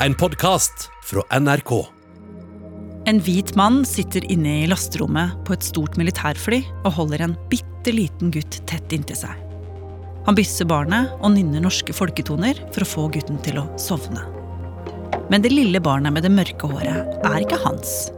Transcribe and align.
En 0.00 0.14
podkast 0.14 0.90
fra 1.04 1.22
NRK. 1.40 1.70
En 3.08 3.20
hvit 3.24 3.54
mann 3.56 3.78
sitter 3.88 4.26
inne 4.28 4.58
i 4.60 4.66
lasterommet 4.68 5.38
på 5.48 5.54
et 5.56 5.64
stort 5.64 5.94
militærfly 5.96 6.58
og 6.82 6.90
holder 6.98 7.22
en 7.24 7.36
bitte 7.48 7.94
liten 7.96 8.28
gutt 8.34 8.58
tett 8.68 8.92
inntil 8.92 9.16
seg. 9.16 9.32
Han 10.26 10.36
bysser 10.36 10.68
barnet 10.68 11.14
og 11.22 11.32
nynner 11.32 11.64
norske 11.64 11.96
folketoner 11.96 12.60
for 12.74 12.84
å 12.84 12.90
få 12.90 13.06
gutten 13.14 13.40
til 13.46 13.62
å 13.62 13.64
sovne. 13.80 14.26
Men 15.32 15.40
det 15.40 15.54
lille 15.54 15.80
barnet 15.80 16.12
med 16.12 16.28
det 16.28 16.34
mørke 16.34 16.68
håret 16.74 17.24
er 17.30 17.38
ikke 17.40 17.62
hans. 17.64 18.10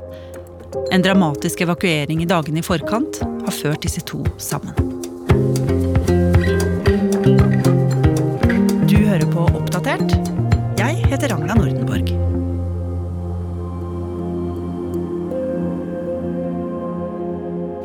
En 0.91 1.05
dramatisk 1.07 1.63
evakuering 1.63 2.25
i 2.25 2.29
dagene 2.29 2.59
i 2.59 2.67
forkant 2.67 3.23
har 3.23 3.55
ført 3.55 3.87
disse 3.87 4.03
to 4.03 4.25
sammen. 4.35 4.75
Du 8.91 8.99
hører 8.99 9.31
på 9.31 9.47
Oppdatert. 9.53 10.38
Jeg 10.79 11.01
heter 11.11 11.33
Ragna 11.33 11.57
Nordenborg. 11.59 12.13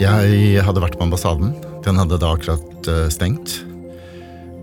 Jeg 0.04 0.62
hadde 0.62 0.84
vært 0.84 1.00
på 1.00 1.08
ambassaden. 1.08 1.56
Den 1.82 1.98
hadde 1.98 2.20
da 2.22 2.34
akkurat 2.36 2.90
eh, 2.92 3.08
stengt. 3.14 3.56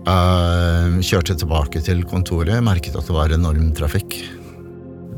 Jeg 0.07 1.03
kjørte 1.09 1.35
tilbake 1.43 1.81
til 1.83 2.05
kontoret, 2.07 2.63
merket 2.63 2.95
at 2.95 3.09
det 3.09 3.17
var 3.17 3.35
enorm 3.35 3.73
trafikk. 3.75 4.15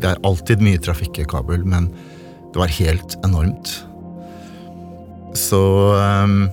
Det 0.02 0.10
er 0.10 0.26
alltid 0.26 0.66
mye 0.66 0.82
trafikk 0.82 1.22
i 1.22 1.28
Kabul, 1.30 1.62
men 1.70 1.92
det 2.50 2.60
var 2.60 2.74
helt 2.82 3.16
enormt. 3.24 3.78
Så 5.38 5.62
um, 6.02 6.50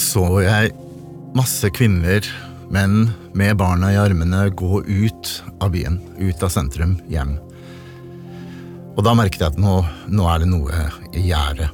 så 0.00 0.24
jeg 0.44 0.72
masse 1.36 1.68
kvinner, 1.76 2.24
menn 2.70 3.10
med 3.34 3.58
barna 3.58 3.92
i 3.92 3.98
armene 3.98 4.46
gå 4.54 4.82
ut 4.86 5.32
av 5.60 5.72
byen, 5.74 5.98
ut 6.18 6.42
av 6.42 6.52
sentrum, 6.54 6.96
hjem. 7.10 7.36
Og 8.96 9.04
da 9.06 9.14
merket 9.16 9.42
jeg 9.42 9.54
at 9.54 9.60
nå, 9.60 9.80
nå 10.10 10.26
er 10.30 10.42
det 10.42 10.50
noe 10.50 10.86
i 11.16 11.28
gjære. 11.30 11.70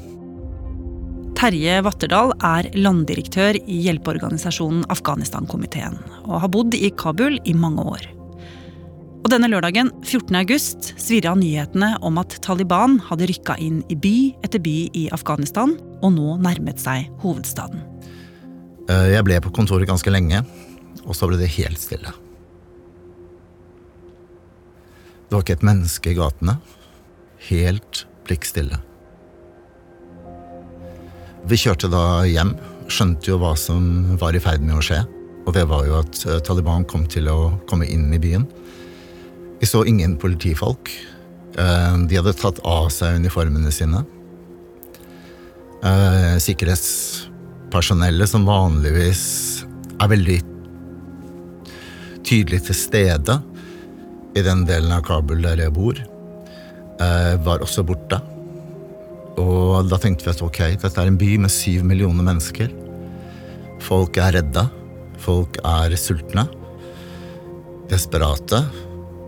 Terje 1.36 1.80
Vatterdal 1.84 2.30
er 2.48 2.70
landdirektør 2.78 3.58
i 3.60 3.80
hjelpeorganisasjonen 3.84 4.86
Afghanistan-komiteen 4.92 5.98
og 6.24 6.38
har 6.40 6.52
bodd 6.52 6.76
i 6.78 6.88
Kabul 6.96 7.36
i 7.44 7.52
mange 7.52 7.84
år. 7.84 8.06
Og 9.26 9.32
denne 9.32 9.50
lørdagen 9.50 9.90
14. 10.04 10.30
august 10.38 10.92
svirra 11.02 11.34
nyhetene 11.36 11.96
om 12.06 12.16
at 12.22 12.38
Taliban 12.46 13.00
hadde 13.08 13.26
rykka 13.28 13.56
inn 13.60 13.82
i 13.90 13.98
by 13.98 14.14
etter 14.46 14.62
by 14.62 14.76
i 14.96 15.08
Afghanistan 15.12 15.74
og 15.98 16.14
nå 16.14 16.36
nærmet 16.40 16.80
seg 16.80 17.10
hovedstaden. 17.24 17.82
Eh, 18.88 19.12
Jeg 19.12 19.26
ble 19.26 19.40
på 19.42 19.50
kontoret 19.50 19.90
ganske 19.90 20.12
lenge, 20.14 20.44
og 21.06 21.14
så 21.14 21.28
ble 21.30 21.38
det 21.40 21.52
helt 21.56 21.80
stille. 21.80 22.12
Det 25.26 25.34
var 25.34 25.42
ikke 25.42 25.56
et 25.58 25.66
menneske 25.66 26.12
i 26.12 26.18
gatene. 26.18 26.58
Helt 27.48 28.04
blikkstille. 28.26 28.78
Vi 31.46 31.58
kjørte 31.58 31.90
da 31.90 32.24
hjem, 32.26 32.54
skjønte 32.90 33.30
jo 33.30 33.38
hva 33.42 33.52
som 33.58 34.16
var 34.20 34.34
i 34.34 34.42
ferd 34.42 34.62
med 34.66 34.78
å 34.78 34.84
skje. 34.84 35.00
Og 35.46 35.54
det 35.54 35.66
var 35.70 35.86
jo 35.86 35.98
at 36.00 36.22
eh, 36.26 36.40
Taliban 36.46 36.86
kom 36.90 37.04
til 37.10 37.28
å 37.30 37.52
komme 37.70 37.86
inn 37.86 38.08
i 38.14 38.18
byen. 38.22 38.46
Vi 39.60 39.68
så 39.68 39.84
ingen 39.86 40.16
politifolk. 40.18 40.90
Eh, 41.54 41.94
De 42.10 42.18
hadde 42.18 42.34
tatt 42.38 42.58
av 42.66 42.90
seg 42.94 43.20
uniformene 43.22 43.70
sine. 43.74 44.02
Eh, 45.86 46.34
Sikkerhetspersonellet, 46.42 48.30
som 48.30 48.46
vanligvis 48.48 49.24
er 50.02 50.10
veldig 50.10 50.40
tydelig 52.26 52.64
til 52.66 52.76
stede 52.78 53.38
i 54.36 54.42
den 54.44 54.64
delen 54.68 54.92
av 54.92 55.04
Kabul 55.06 55.44
der 55.44 55.62
jeg 55.62 55.74
bor, 55.74 55.96
eh, 57.00 57.34
var 57.46 57.62
også 57.64 57.84
borte. 57.86 58.20
Og 59.36 59.88
da 59.90 59.98
tenkte 60.00 60.24
vi 60.24 60.32
at 60.32 60.42
ok, 60.42 60.60
dette 60.80 61.00
er 61.00 61.10
en 61.10 61.20
by 61.20 61.36
med 61.44 61.52
syv 61.52 61.84
millioner 61.84 62.24
mennesker. 62.24 62.72
Folk 63.84 64.16
er 64.16 64.38
redda. 64.38 64.66
Folk 65.20 65.58
er 65.64 65.94
sultne. 66.00 66.46
Desperate. 67.90 68.64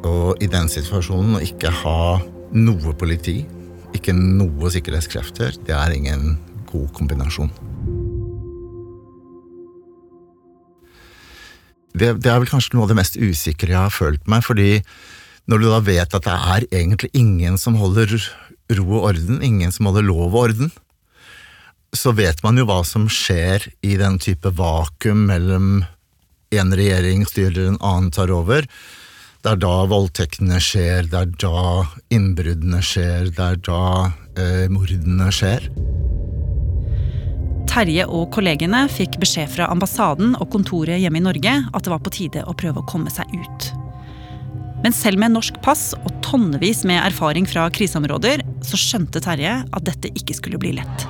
Og 0.08 0.40
i 0.42 0.48
den 0.50 0.68
situasjonen 0.68 1.36
å 1.36 1.44
ikke 1.44 1.72
ha 1.82 2.18
noe 2.56 2.94
politi, 2.96 3.42
ikke 3.96 4.14
noe 4.16 4.70
sikkerhetskrefter, 4.72 5.58
det 5.66 5.74
er 5.76 5.94
ingen 5.96 6.38
god 6.70 6.88
kombinasjon. 6.96 7.50
Det, 11.98 12.12
det 12.22 12.30
er 12.32 12.42
vel 12.42 12.50
kanskje 12.50 12.76
noe 12.76 12.86
av 12.86 12.92
det 12.92 12.98
mest 13.00 13.16
usikre 13.18 13.74
jeg 13.74 13.80
har 13.80 13.94
følt 13.94 14.24
meg, 14.30 14.44
fordi 14.46 14.82
når 15.48 15.62
du 15.62 15.66
da 15.70 15.80
vet 15.84 16.14
at 16.14 16.26
det 16.26 16.36
er 16.36 16.66
egentlig 16.68 17.10
ingen 17.16 17.56
som 17.60 17.78
holder 17.80 18.12
ro 18.76 18.86
og 18.98 19.10
orden, 19.12 19.40
ingen 19.42 19.72
som 19.72 19.88
holder 19.88 20.04
lov 20.04 20.28
og 20.28 20.40
orden, 20.42 20.72
så 21.96 22.12
vet 22.12 22.42
man 22.44 22.58
jo 22.60 22.66
hva 22.68 22.82
som 22.84 23.06
skjer 23.08 23.64
i 23.80 23.96
den 24.00 24.18
type 24.20 24.50
vakuum 24.58 25.24
mellom 25.30 25.70
en 26.52 26.72
regjering 26.76 27.24
styrer, 27.28 27.68
en 27.68 27.80
annen 27.80 28.12
tar 28.12 28.32
over. 28.32 28.68
Det 29.44 29.54
er 29.54 29.60
da 29.62 29.74
voldtektene 29.88 30.60
skjer, 30.60 31.08
det 31.08 31.20
er 31.20 31.32
da 31.40 31.84
innbruddene 32.12 32.82
skjer, 32.84 33.30
det 33.32 33.44
er 33.54 33.60
da 33.68 33.82
eh, 34.36 34.66
mordene 34.72 35.30
skjer. 35.32 35.70
Terje 37.68 38.06
og 38.08 38.30
kollegene 38.34 38.86
fikk 38.90 39.18
beskjed 39.20 39.50
fra 39.52 39.68
ambassaden 39.72 40.32
og 40.38 40.48
kontoret 40.54 41.02
hjemme 41.02 41.20
i 41.20 41.24
Norge 41.24 41.52
at 41.68 41.84
det 41.84 41.92
var 41.92 42.00
på 42.02 42.12
tide 42.14 42.44
å 42.48 42.56
prøve 42.56 42.80
å 42.80 42.88
komme 42.88 43.12
seg 43.12 43.28
ut. 43.36 43.68
Men 44.82 44.94
selv 44.94 45.20
med 45.20 45.34
norsk 45.34 45.58
pass 45.64 45.90
og 45.98 46.10
tonnevis 46.24 46.84
med 46.88 47.02
erfaring 47.02 47.48
fra 47.50 47.66
kriseområder, 47.74 48.44
så 48.64 48.78
skjønte 48.78 49.22
Terje 49.22 49.58
at 49.66 49.86
dette 49.86 50.12
ikke 50.16 50.36
skulle 50.38 50.60
bli 50.62 50.76
lett. 50.78 51.08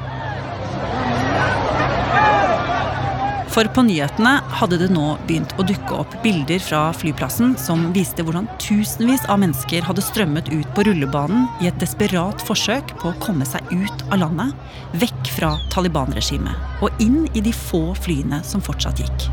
For 3.48 3.68
på 3.72 3.82
nyhetene 3.86 4.34
hadde 4.60 4.78
det 4.82 4.90
nå 4.92 5.14
begynt 5.28 5.54
å 5.58 5.64
dukke 5.66 5.96
opp 6.02 6.14
bilder 6.24 6.60
fra 6.62 6.82
flyplassen 6.96 7.54
som 7.60 7.88
viste 7.94 8.24
hvordan 8.24 8.48
tusenvis 8.60 9.24
av 9.32 9.40
mennesker 9.42 9.86
hadde 9.86 10.04
strømmet 10.04 10.50
ut 10.52 10.68
på 10.76 10.84
rullebanen 10.88 11.46
i 11.64 11.70
et 11.70 11.78
desperat 11.80 12.44
forsøk 12.44 12.92
på 13.00 13.10
å 13.10 13.18
komme 13.24 13.48
seg 13.48 13.64
ut 13.72 14.04
av 14.12 14.20
landet, 14.22 14.52
vekk 15.00 15.32
fra 15.38 15.54
Taliban-regimet 15.72 16.84
og 16.84 17.02
inn 17.02 17.24
i 17.32 17.44
de 17.44 17.54
få 17.56 17.88
flyene 17.98 18.42
som 18.46 18.62
fortsatt 18.64 19.00
gikk. 19.02 19.30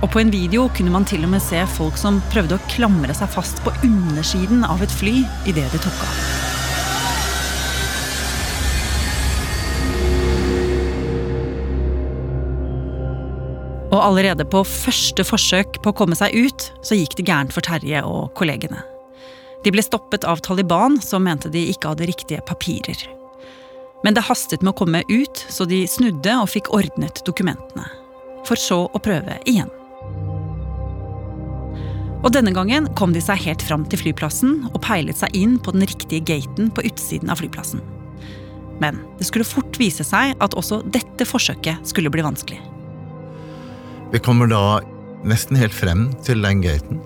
Og 0.00 0.08
på 0.08 0.22
en 0.22 0.32
video 0.32 0.64
kunne 0.76 0.94
man 0.94 1.04
til 1.04 1.26
og 1.26 1.34
med 1.34 1.44
se 1.44 1.60
folk 1.76 2.00
som 2.00 2.22
prøvde 2.32 2.56
å 2.56 2.68
klamre 2.72 3.16
seg 3.16 3.28
fast 3.36 3.60
på 3.66 3.74
undersiden 3.84 4.64
av 4.64 4.80
et 4.80 4.96
fly 5.02 5.20
idet 5.50 5.68
det 5.74 5.84
tok 5.84 6.08
av. 6.08 6.59
Og 13.90 13.98
allerede 13.98 14.46
på 14.46 14.62
første 14.66 15.24
forsøk 15.26 15.80
på 15.82 15.90
å 15.90 15.96
komme 15.98 16.18
seg 16.18 16.34
ut, 16.36 16.68
så 16.86 16.98
gikk 16.98 17.16
det 17.18 17.26
gærent 17.26 17.54
for 17.54 17.66
Terje 17.66 18.02
og 18.06 18.30
kollegene. 18.38 18.84
De 19.64 19.72
ble 19.74 19.82
stoppet 19.84 20.24
av 20.24 20.40
Taliban, 20.46 21.00
som 21.02 21.26
mente 21.26 21.50
de 21.52 21.66
ikke 21.72 21.90
hadde 21.92 22.06
riktige 22.08 22.44
papirer. 22.46 23.02
Men 24.04 24.16
det 24.16 24.24
hastet 24.30 24.62
med 24.62 24.72
å 24.72 24.78
komme 24.78 25.02
ut, 25.10 25.42
så 25.52 25.66
de 25.68 25.82
snudde 25.90 26.38
og 26.38 26.48
fikk 26.54 26.70
ordnet 26.72 27.20
dokumentene. 27.26 27.84
For 28.48 28.56
så 28.56 28.86
å 28.88 29.02
prøve 29.02 29.36
igjen. 29.50 29.68
Og 32.20 32.30
denne 32.36 32.52
gangen 32.56 32.86
kom 32.96 33.14
de 33.16 33.20
seg 33.24 33.42
helt 33.42 33.62
fram 33.64 33.86
til 33.88 34.00
flyplassen 34.00 34.66
og 34.70 34.82
peilet 34.84 35.18
seg 35.18 35.34
inn 35.36 35.56
på 35.60 35.72
den 35.76 35.86
riktige 35.88 36.24
gaten 36.30 36.68
på 36.72 36.84
utsiden 36.88 37.32
av 37.32 37.40
flyplassen. 37.40 37.82
Men 38.80 39.02
det 39.18 39.28
skulle 39.28 39.48
fort 39.48 39.76
vise 39.80 40.04
seg 40.06 40.36
at 40.40 40.56
også 40.56 40.82
dette 40.92 41.26
forsøket 41.28 41.88
skulle 41.88 42.12
bli 42.12 42.24
vanskelig. 42.24 42.60
Vi 44.10 44.18
kommer 44.18 44.48
da 44.50 44.80
nesten 45.22 45.58
helt 45.60 45.74
frem 45.74 46.08
til 46.26 46.42
den 46.42 46.64
gaten. 46.64 46.98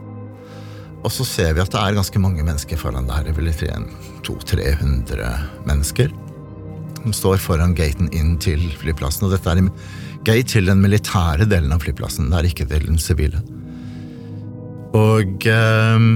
Og 1.04 1.12
så 1.12 1.26
ser 1.28 1.52
vi 1.52 1.60
at 1.60 1.72
det 1.72 1.80
er 1.80 1.96
ganske 1.98 2.20
mange 2.22 2.44
mennesker 2.46 2.78
foran 2.80 3.10
der. 3.10 3.26
Det 3.26 3.34
vil 3.36 3.50
si 3.52 3.68
200-300 4.24 5.66
mennesker. 5.68 6.14
Som 7.02 7.12
står 7.12 7.42
foran 7.44 7.74
gaten 7.76 8.08
inn 8.16 8.38
til 8.40 8.62
flyplassen. 8.80 9.26
Og 9.26 9.34
dette 9.34 9.52
er 9.52 9.60
en 9.60 9.68
gate 10.24 10.48
til 10.54 10.70
den 10.70 10.80
militære 10.80 11.44
delen 11.50 11.76
av 11.76 11.84
flyplassen. 11.84 12.30
Det 12.32 12.40
er 12.40 12.48
ikke 12.48 12.68
til 12.72 12.88
den 12.88 12.96
sivile. 12.96 13.42
Og 14.96 15.44
eh, 15.50 16.08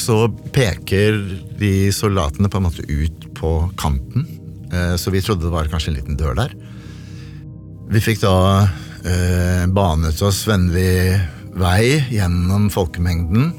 så 0.00 0.18
peker 0.56 1.20
de 1.60 1.74
soldatene 1.92 2.48
på 2.48 2.62
en 2.62 2.68
måte 2.70 2.88
ut 2.88 3.28
på 3.36 3.52
kanten. 3.76 4.24
Eh, 4.72 4.96
så 4.96 5.12
vi 5.12 5.20
trodde 5.20 5.44
det 5.44 5.52
var 5.52 5.68
kanskje 5.68 5.92
en 5.92 6.00
liten 6.00 6.16
dør 6.16 6.40
der. 6.40 6.56
Vi 7.92 8.00
fikk 8.00 8.24
da 8.24 8.36
banet 9.74 10.20
oss 10.24 10.44
vennlig 10.48 11.16
vei 11.56 11.98
gjennom 12.12 12.68
folkemengden 12.72 13.50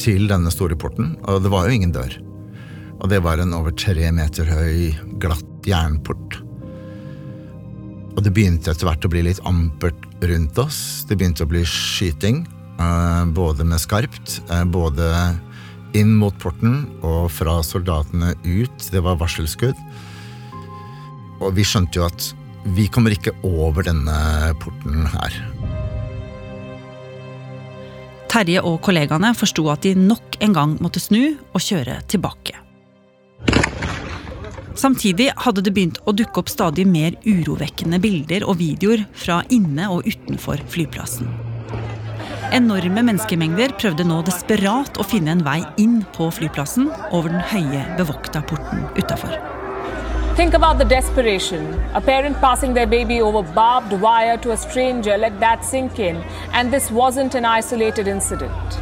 til 0.00 0.26
denne 0.30 0.50
store 0.52 0.76
porten, 0.78 1.14
og 1.28 1.42
det 1.44 1.52
var 1.52 1.66
jo 1.66 1.76
ingen 1.76 1.94
dør. 1.94 2.14
Og 3.02 3.10
det 3.10 3.20
var 3.24 3.42
en 3.42 3.54
over 3.56 3.74
tre 3.74 4.10
meter 4.14 4.46
høy, 4.46 4.92
glatt 5.22 5.66
jernport. 5.66 6.38
Og 8.12 8.20
det 8.24 8.32
begynte 8.34 8.72
etter 8.72 8.86
hvert 8.86 9.06
å 9.06 9.10
bli 9.12 9.24
litt 9.26 9.40
ampert 9.48 10.06
rundt 10.22 10.58
oss. 10.60 11.04
Det 11.08 11.16
begynte 11.18 11.46
å 11.46 11.50
bli 11.50 11.64
skyting, 11.66 12.44
eh, 12.78 13.24
både 13.34 13.64
med 13.64 13.80
skarpt, 13.80 14.40
eh, 14.50 14.64
både 14.64 15.40
inn 15.94 16.14
mot 16.16 16.36
porten 16.38 16.86
og 17.02 17.30
fra 17.30 17.60
soldatene 17.62 18.34
ut. 18.44 18.78
Det 18.90 19.02
var 19.02 19.16
varselskudd. 19.16 19.76
Og 21.40 21.54
vi 21.54 21.62
skjønte 21.62 21.96
jo 21.96 22.04
at 22.06 22.34
vi 22.64 22.86
kommer 22.92 23.14
ikke 23.14 23.34
over 23.46 23.86
denne 23.86 24.16
porten 24.62 25.06
her. 25.12 25.36
Terje 28.32 28.62
og 28.64 28.78
kollegaene 28.84 29.34
forsto 29.36 29.66
at 29.68 29.84
de 29.84 29.92
nok 29.98 30.38
en 30.40 30.54
gang 30.56 30.76
måtte 30.80 31.02
snu 31.02 31.34
og 31.52 31.60
kjøre 31.60 32.00
tilbake. 32.08 32.56
Samtidig 34.78 35.28
hadde 35.44 35.62
det 35.66 35.74
begynt 35.76 35.98
å 36.08 36.14
dukke 36.16 36.40
opp 36.40 36.48
stadig 36.48 36.86
mer 36.88 37.18
urovekkende 37.26 38.00
bilder 38.00 38.46
og 38.48 38.56
videoer 38.62 39.04
fra 39.12 39.42
inne 39.52 39.90
og 39.92 40.08
utenfor 40.08 40.62
flyplassen. 40.72 41.28
Enorme 42.52 43.04
menneskemengder 43.04 43.76
prøvde 43.80 44.04
nå 44.08 44.18
desperat 44.26 44.98
å 45.00 45.06
finne 45.08 45.36
en 45.36 45.44
vei 45.44 45.60
inn 45.80 46.00
på 46.16 46.28
flyplassen 46.32 46.90
over 47.10 47.32
den 47.32 47.44
høye, 47.52 47.84
bevokta 48.00 48.44
porten 48.48 48.88
utafor. 48.96 49.61
Think 50.36 50.54
about 50.54 50.78
the 50.78 50.84
desperation. 50.84 51.60
A 51.92 52.00
parent 52.00 52.40
passing 52.40 52.72
their 52.72 52.86
baby 52.86 53.20
over 53.20 53.42
barbed 53.42 53.92
wire 54.00 54.38
to 54.38 54.52
a 54.52 54.56
stranger, 54.56 55.18
let 55.18 55.38
that 55.40 55.62
sink 55.62 55.98
in. 55.98 56.16
And 56.54 56.72
this 56.72 56.90
wasn't 56.90 57.34
an 57.34 57.44
isolated 57.44 58.08
incident. 58.08 58.78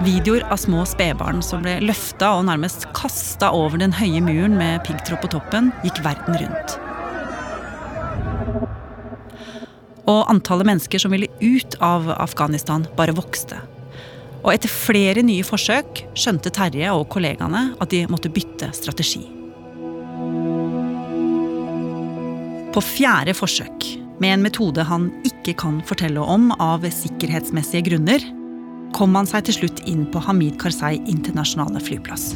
Videoer 0.00 0.46
av 0.48 0.56
små 0.56 0.86
spedbarn 0.88 1.42
som 1.44 1.60
ble 1.66 1.76
løfta 1.84 2.30
og 2.38 2.46
nærmest 2.48 2.88
kasta 2.96 3.52
over 3.52 3.76
den 3.76 3.92
høye 3.92 4.24
muren 4.24 4.56
med 4.56 4.80
piggtråd 4.88 5.20
på 5.26 5.32
toppen, 5.36 5.68
gikk 5.84 6.00
verden 6.06 6.40
rundt. 6.40 6.78
Og 10.08 10.24
antallet 10.32 10.72
mennesker 10.72 11.04
som 11.04 11.12
ville 11.12 11.28
ut 11.44 11.76
av 11.84 12.08
Afghanistan, 12.16 12.88
bare 12.96 13.12
vokste. 13.12 13.60
Og 14.40 14.54
etter 14.56 14.72
flere 14.72 15.20
nye 15.28 15.44
forsøk 15.44 16.06
skjønte 16.16 16.56
Terje 16.56 16.96
og 16.96 17.10
kollegaene 17.12 17.74
at 17.76 17.92
de 17.92 18.06
måtte 18.08 18.32
bytte 18.32 18.72
strategi. 18.72 19.26
På 22.74 22.80
fjerde 22.82 23.30
forsøk, 23.38 23.84
med 24.18 24.32
en 24.34 24.42
metode 24.42 24.82
han 24.82 25.04
ikke 25.22 25.52
kan 25.60 25.76
fortelle 25.86 26.18
om 26.18 26.48
av 26.58 26.82
sikkerhetsmessige 26.82 27.84
grunner, 27.86 28.22
kom 28.96 29.12
han 29.14 29.28
seg 29.30 29.44
til 29.46 29.54
slutt 29.60 29.82
inn 29.86 30.00
på 30.10 30.18
Hamid 30.24 30.56
Karzai 30.58 30.96
internasjonale 31.06 31.78
flyplass. 31.78 32.32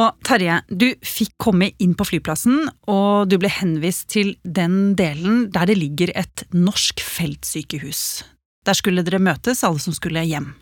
Og 0.00 0.16
Terje, 0.24 0.62
du 0.72 0.86
fikk 1.04 1.34
komme 1.44 1.68
inn 1.76 1.92
på 1.92 2.06
flyplassen, 2.08 2.70
og 2.88 3.28
du 3.28 3.36
ble 3.42 3.50
henvist 3.52 4.08
til 4.14 4.32
den 4.42 4.94
delen 4.96 5.50
der 5.52 5.68
det 5.68 5.76
ligger 5.76 6.12
et 6.16 6.46
norsk 6.56 7.04
feltsykehus. 7.04 8.24
Der 8.64 8.80
skulle 8.80 9.04
dere 9.04 9.20
møtes, 9.20 9.60
alle 9.60 9.84
som 9.84 9.92
skulle 9.92 10.24
hjem. 10.24 10.54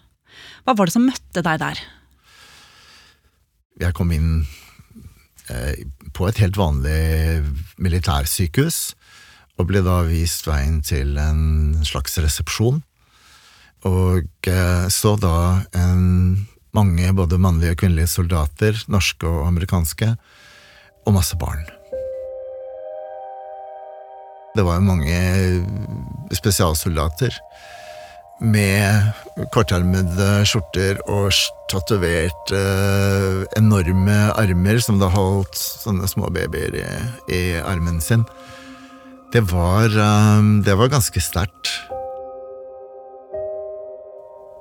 Hva 0.67 0.75
var 0.75 0.91
det 0.91 0.97
som 0.99 1.07
møtte 1.07 1.47
deg 1.47 1.63
der? 1.63 1.85
Jeg 3.87 3.95
kom 3.95 4.11
inn 4.11 4.43
på 6.13 6.29
et 6.29 6.39
helt 6.43 6.57
vanlig 6.57 7.43
militærsykehus 7.83 8.93
og 9.61 9.69
ble 9.69 9.83
da 9.85 10.01
vist 10.09 10.47
veien 10.49 10.81
til 10.85 11.19
en 11.21 11.83
slags 11.87 12.17
resepsjon. 12.23 12.81
Og 13.89 14.49
eh, 14.49 14.87
så 14.93 15.15
da 15.21 15.37
en, 15.77 16.47
mange 16.73 17.13
både 17.15 17.41
mannlige 17.43 17.75
og 17.75 17.83
kvinnelige 17.83 18.11
soldater, 18.11 18.79
norske 18.89 19.29
og 19.29 19.47
amerikanske, 19.51 20.15
og 21.03 21.17
masse 21.17 21.37
barn. 21.37 21.65
Det 24.57 24.65
var 24.65 24.79
jo 24.79 24.87
mange 24.87 25.17
spesialsoldater 26.37 27.35
med 28.43 29.47
kortermede 29.55 30.43
skjorter 30.49 30.99
og 31.11 31.31
tatoverte 31.71 32.63
enorme 33.59 34.19
armer 34.35 34.83
som 34.83 34.99
da 35.01 35.09
holdt 35.13 35.57
sånne 35.57 36.09
små 36.11 36.31
babyer 36.35 36.77
i, 36.83 36.87
i 37.33 37.43
armen 37.63 38.03
sin. 38.03 38.27
Det 39.33 39.45
var, 39.49 39.89
um, 39.97 40.59
det 40.67 40.75
var 40.77 40.93
ganske 40.93 41.23
sterkt. 41.25 41.71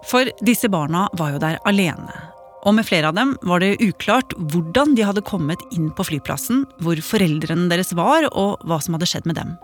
For 0.07 0.29
disse 0.45 0.69
barna 0.71 1.07
var 1.19 1.33
jo 1.33 1.41
der 1.41 1.59
alene. 1.67 2.15
Og 2.61 2.75
med 2.77 2.85
flere 2.85 3.09
av 3.09 3.17
dem 3.17 3.33
var 3.47 3.63
det 3.63 3.79
uklart 3.81 4.35
hvordan 4.37 4.93
de 4.95 5.05
hadde 5.07 5.25
kommet 5.25 5.61
inn 5.73 5.89
på 5.97 6.05
flyplassen, 6.05 6.65
hvor 6.83 6.99
foreldrene 7.03 7.67
deres 7.71 7.95
var, 7.97 8.29
og 8.31 8.61
hva 8.67 8.77
som 8.83 8.95
hadde 8.95 9.09
skjedd 9.09 9.29
med 9.29 9.39
dem. 9.41 9.57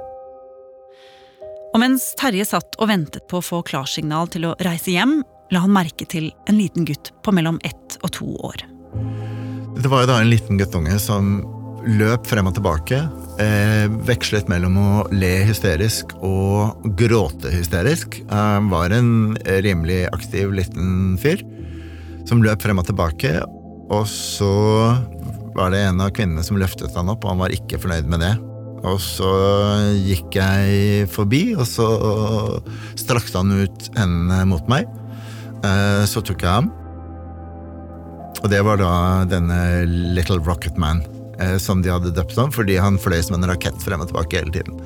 Og 1.74 1.82
mens 1.84 2.14
Terje 2.20 2.46
satt 2.48 2.78
og 2.80 2.90
ventet 2.90 3.28
på 3.30 3.40
å 3.40 3.46
få 3.46 3.62
klarsignal 3.68 4.30
til 4.32 4.48
å 4.50 4.56
reise 4.64 4.94
hjem, 4.96 5.20
la 5.52 5.64
han 5.64 5.76
merke 5.76 6.08
til 6.10 6.32
en 6.50 6.58
liten 6.60 6.88
gutt 6.88 7.12
på 7.24 7.34
mellom 7.36 7.60
ett 7.68 8.00
og 8.02 8.12
to 8.18 8.28
år. 8.48 8.64
Det 9.78 9.92
var 9.92 10.04
jo 10.04 10.10
da 10.10 10.22
en 10.22 10.32
liten 10.32 10.60
guttunge 10.60 10.98
som 11.00 11.40
løp 11.88 12.28
frem 12.28 12.50
og 12.50 12.56
tilbake. 12.58 13.04
Eh, 13.40 13.86
vekslet 14.08 14.50
mellom 14.52 14.80
å 14.82 14.90
le 15.14 15.30
hysterisk 15.48 16.16
og 16.26 16.88
gråte 17.00 17.52
hysterisk. 17.54 18.20
Han 18.32 18.72
var 18.74 18.96
en 18.96 19.38
rimelig 19.46 20.06
aktiv 20.10 20.52
liten 20.58 21.16
fyr 21.22 21.44
som 22.28 22.42
løp 22.44 22.66
frem 22.66 22.82
og 22.82 22.90
tilbake. 22.90 23.38
Og 23.94 24.04
så 24.12 24.52
var 25.58 25.72
det 25.74 25.86
en 25.86 26.04
av 26.04 26.12
kvinnene 26.16 26.44
som 26.46 26.60
løftet 26.60 26.96
han 26.98 27.10
opp, 27.14 27.24
og 27.24 27.36
han 27.36 27.46
var 27.46 27.56
ikke 27.56 27.80
fornøyd 27.82 28.10
med 28.12 28.26
det. 28.26 28.34
Og 28.88 29.02
så 29.04 29.32
gikk 30.06 30.38
jeg 30.40 31.08
forbi, 31.12 31.42
og 31.58 31.68
så 31.68 31.88
strakte 33.00 33.42
han 33.42 33.52
ut 33.52 33.90
hendene 33.98 34.44
mot 34.50 34.68
meg. 34.72 34.88
Eh, 35.66 36.04
så 36.08 36.24
tok 36.24 36.46
jeg 36.46 36.62
ham. 36.62 36.72
Og 38.44 38.50
det 38.54 38.62
var 38.64 38.80
da 38.80 38.92
denne 39.28 39.60
Little 40.16 40.40
Rocket 40.46 40.78
Man. 40.80 41.04
Eh, 41.40 41.58
som 41.58 41.82
de 41.82 41.92
hadde 41.94 42.16
døpt 42.16 42.38
ham, 42.40 42.52
fordi 42.54 42.80
han 42.82 42.98
fløy 43.02 43.20
som 43.22 43.38
en 43.38 43.50
rakett 43.50 43.78
frem 43.84 44.02
og 44.02 44.10
tilbake 44.10 44.40
hele 44.40 44.54
tiden. 44.56 44.80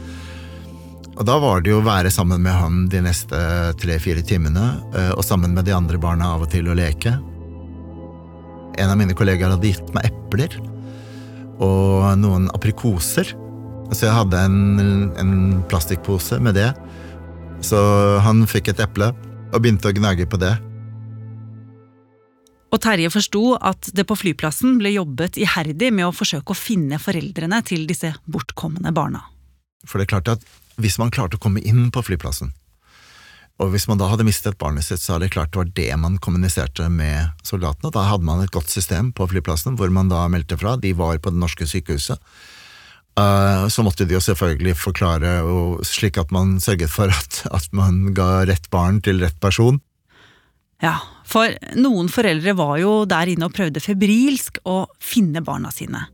Og 1.15 1.23
da 1.27 1.37
var 1.39 1.61
det 1.63 1.71
jo 1.71 1.79
å 1.79 1.85
være 1.85 2.11
sammen 2.11 2.41
med 2.43 2.55
han 2.55 2.85
de 2.91 3.01
neste 3.05 3.37
tre-fire 3.79 4.23
timene, 4.25 4.73
eh, 4.95 5.11
og 5.15 5.23
sammen 5.23 5.55
med 5.55 5.67
de 5.67 5.75
andre 5.75 5.99
barna 6.01 6.33
av 6.35 6.43
og 6.47 6.51
til 6.51 6.67
å 6.67 6.75
leke. 6.75 7.13
En 8.79 8.91
av 8.91 8.97
mine 8.99 9.15
kollegaer 9.15 9.53
hadde 9.53 9.71
gitt 9.71 9.93
meg 9.95 10.09
epler 10.09 10.55
og 11.61 12.17
noen 12.19 12.49
aprikoser. 12.55 13.31
Så 13.91 14.07
jeg 14.07 14.15
hadde 14.15 14.39
en, 14.47 14.57
en 15.19 15.33
plastikkpose 15.69 16.39
med 16.43 16.55
det. 16.55 16.69
Så 17.65 17.77
han 18.23 18.45
fikk 18.49 18.71
et 18.71 18.81
eple 18.83 19.11
og 19.51 19.59
begynte 19.59 19.91
å 19.91 19.95
gnage 19.95 20.25
på 20.31 20.39
det. 20.41 20.53
Og 22.71 22.79
Terje 22.79 23.11
forsto 23.11 23.43
at 23.59 23.91
det 23.91 24.05
på 24.07 24.15
flyplassen 24.15 24.77
ble 24.79 24.93
jobbet 24.95 25.35
iherdig 25.41 25.91
med 25.91 26.07
å 26.07 26.15
forsøke 26.15 26.53
å 26.53 26.57
finne 26.57 27.01
foreldrene 27.03 27.59
til 27.67 27.83
disse 27.89 28.13
bortkomne 28.31 28.93
barna. 28.95 29.25
For 29.83 29.99
det 29.99 30.07
er 30.07 30.13
klart 30.13 30.31
at 30.37 30.47
hvis 30.79 30.95
man 31.01 31.11
klarte 31.11 31.35
å 31.35 31.43
komme 31.43 31.59
inn 31.67 31.89
på 31.91 32.03
flyplassen, 32.07 32.53
og 33.61 33.73
hvis 33.75 33.85
man 33.89 33.99
da 33.99 34.07
hadde 34.09 34.25
mistet 34.25 34.57
barnet 34.57 34.87
sitt, 34.87 35.03
så 35.03 35.15
er 35.15 35.25
det 35.25 35.33
klart 35.35 35.51
det 35.51 35.59
var 35.59 35.67
det 35.77 35.89
man 36.01 36.15
kommuniserte 36.23 36.87
med 36.89 37.43
soldatene. 37.45 37.91
Da 37.93 38.07
hadde 38.07 38.25
man 38.25 38.41
et 38.41 38.53
godt 38.55 38.71
system 38.73 39.11
på 39.13 39.27
flyplassen 39.29 39.75
hvor 39.77 39.91
man 39.93 40.09
da 40.09 40.23
meldte 40.31 40.57
fra. 40.57 40.77
De 40.81 40.95
var 40.97 41.19
på 41.21 41.33
det 41.33 41.41
norske 41.43 41.67
sykehuset. 41.69 42.17
Uh, 43.19 43.67
så 43.67 43.83
måtte 43.83 44.07
de 44.07 44.15
jo 44.15 44.21
selvfølgelig 44.23 44.77
forklare, 44.79 45.41
slik 45.83 46.17
at 46.21 46.31
man 46.31 46.55
sørget 46.63 46.91
for 46.93 47.11
at, 47.11 47.41
at 47.51 47.67
man 47.75 48.13
ga 48.15 48.45
rett 48.47 48.69
barn 48.71 49.01
til 49.03 49.19
rett 49.23 49.35
person. 49.43 49.81
Ja, 50.81 50.95
for 51.27 51.51
noen 51.77 52.07
foreldre 52.09 52.55
var 52.57 52.77
jo 52.81 52.93
der 53.05 53.29
inne 53.29 53.49
og 53.49 53.53
prøvde 53.53 53.83
febrilsk 53.83 54.63
å 54.65 54.85
finne 55.03 55.43
barna 55.45 55.69
sine. 55.75 56.07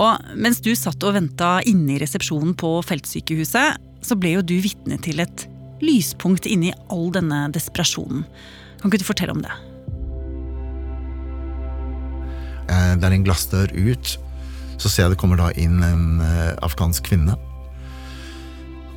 Og 0.00 0.34
mens 0.40 0.60
du 0.64 0.72
satt 0.76 1.02
og 1.04 1.16
venta 1.16 1.58
inne 1.68 1.94
i 1.94 2.00
resepsjonen 2.00 2.54
på 2.58 2.74
feltsykehuset, 2.88 3.80
så 4.02 4.18
ble 4.18 4.36
jo 4.36 4.44
du 4.44 4.56
vitne 4.64 4.98
til 5.00 5.22
et 5.22 5.46
lyspunkt 5.82 6.46
inni 6.48 6.72
all 6.92 7.10
denne 7.14 7.46
desperasjonen. 7.54 8.24
Kan 8.80 8.90
ikke 8.90 9.02
du 9.02 9.08
fortelle 9.08 9.34
om 9.34 9.42
det? 9.44 9.52
Eh, 12.72 12.92
det 12.98 13.08
er 13.08 13.16
en 13.16 13.26
glassdør 13.26 13.72
ut. 13.76 14.16
Så 14.82 14.90
ser 14.90 15.06
jeg 15.06 15.14
det 15.14 15.22
kommer 15.22 15.38
da 15.38 15.52
inn 15.54 15.78
en 15.86 16.20
eh, 16.26 16.52
afghansk 16.66 17.06
kvinne 17.06 17.38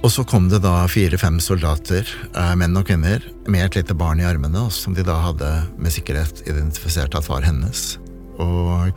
og 0.06 0.12
så 0.14 0.22
kom 0.28 0.46
det 0.52 0.60
da 0.62 0.84
fire-fem 0.86 1.40
soldater, 1.42 2.06
eh, 2.38 2.52
menn 2.54 2.78
og 2.78 2.86
kvinner, 2.86 3.24
med 3.50 3.66
et 3.66 3.78
lite 3.80 3.96
barn 3.98 4.20
i 4.22 4.28
armene, 4.30 4.68
som 4.70 4.94
de 4.94 5.02
da 5.02 5.16
hadde 5.18 5.50
med 5.82 5.90
sikkerhet 5.96 6.44
identifisert 6.46 7.16
at 7.18 7.26
var 7.26 7.42
hennes. 7.42 7.98
Og 8.38 8.94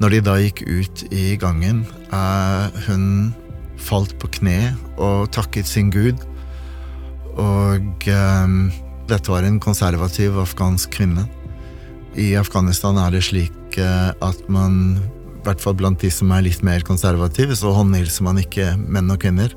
når 0.00 0.14
de 0.14 0.20
da 0.24 0.38
gikk 0.40 0.62
ut 0.64 1.02
i 1.12 1.36
gangen, 1.36 1.84
eh, 2.08 2.70
hun 2.86 3.34
falt 3.76 4.16
på 4.18 4.30
kne 4.38 4.72
og 4.96 5.28
takket 5.30 5.68
sin 5.68 5.90
gud. 5.90 6.16
Og 7.36 8.08
eh, 8.08 8.48
dette 9.12 9.28
var 9.28 9.44
en 9.44 9.60
konservativ 9.60 10.40
afghansk 10.40 10.88
kvinne. 10.88 11.28
I 12.16 12.32
Afghanistan 12.40 12.96
er 12.96 13.10
det 13.12 13.26
slik 13.28 13.52
at 13.76 14.48
man, 14.48 15.02
hvert 15.46 15.62
fall 15.62 15.76
blant 15.78 16.02
de 16.02 16.10
som 16.12 16.32
er 16.34 16.44
litt 16.46 16.64
mer 16.66 16.84
konservative, 16.86 17.56
så 17.56 17.72
håndhilser 17.76 18.26
man 18.26 18.40
ikke 18.42 18.74
menn 18.82 19.12
og 19.12 19.20
kvinner. 19.22 19.54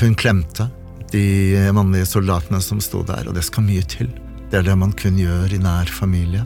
Hun 0.00 0.14
klemte 0.14 0.68
de 1.10 1.58
mannlige 1.74 2.06
soldatene 2.10 2.60
som 2.62 2.78
sto 2.82 3.02
der, 3.06 3.26
og 3.26 3.34
det 3.34 3.44
skal 3.46 3.66
mye 3.66 3.82
til 3.86 4.10
Det 4.46 4.60
er 4.60 4.66
det 4.68 4.76
man 4.78 4.92
kun 4.94 5.16
gjør 5.18 5.50
i 5.56 5.58
nær 5.58 5.90
familie. 5.90 6.44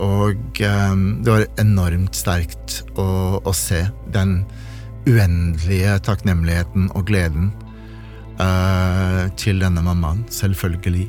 Og 0.00 0.60
eh, 0.62 0.94
det 1.24 1.32
var 1.34 1.44
enormt 1.60 2.16
sterkt 2.16 2.78
å, 2.96 3.36
å 3.42 3.52
se 3.52 3.82
den 4.14 4.40
uendelige 5.08 5.98
takknemligheten 6.06 6.90
og 6.96 7.08
gleden 7.08 7.50
uh, 8.40 9.26
til 9.40 9.62
denne 9.62 9.82
mammaen, 9.84 10.24
selvfølgelig. 10.32 11.08